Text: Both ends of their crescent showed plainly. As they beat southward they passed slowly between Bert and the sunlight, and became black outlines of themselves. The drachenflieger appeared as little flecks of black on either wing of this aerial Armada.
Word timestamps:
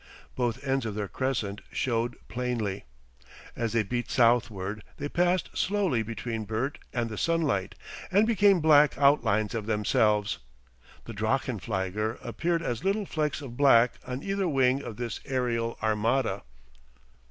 Both 0.35 0.63
ends 0.67 0.87
of 0.87 0.95
their 0.95 1.07
crescent 1.07 1.61
showed 1.71 2.15
plainly. 2.27 2.85
As 3.55 3.73
they 3.73 3.83
beat 3.83 4.09
southward 4.09 4.83
they 4.97 5.07
passed 5.07 5.55
slowly 5.55 6.01
between 6.01 6.43
Bert 6.45 6.79
and 6.91 7.07
the 7.07 7.19
sunlight, 7.19 7.75
and 8.11 8.25
became 8.25 8.61
black 8.61 8.97
outlines 8.97 9.53
of 9.53 9.67
themselves. 9.67 10.39
The 11.05 11.13
drachenflieger 11.13 12.17
appeared 12.23 12.63
as 12.63 12.83
little 12.83 13.05
flecks 13.05 13.41
of 13.43 13.55
black 13.55 13.99
on 14.07 14.23
either 14.23 14.47
wing 14.47 14.81
of 14.81 14.97
this 14.97 15.19
aerial 15.23 15.77
Armada. 15.83 16.41